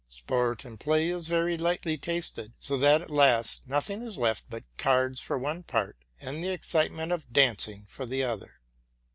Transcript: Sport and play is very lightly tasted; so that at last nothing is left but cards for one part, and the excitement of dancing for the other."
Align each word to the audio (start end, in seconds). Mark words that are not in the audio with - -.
Sport 0.09 0.65
and 0.65 0.79
play 0.79 1.09
is 1.09 1.27
very 1.27 1.59
lightly 1.59 1.95
tasted; 1.95 2.53
so 2.57 2.75
that 2.75 3.03
at 3.03 3.11
last 3.11 3.67
nothing 3.67 4.01
is 4.01 4.17
left 4.17 4.43
but 4.49 4.63
cards 4.75 5.21
for 5.21 5.37
one 5.37 5.61
part, 5.61 5.95
and 6.19 6.43
the 6.43 6.49
excitement 6.49 7.11
of 7.11 7.31
dancing 7.31 7.83
for 7.87 8.07
the 8.07 8.23
other." 8.23 8.61